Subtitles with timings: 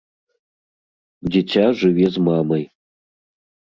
[1.31, 2.63] Дзіця жыве з мамай.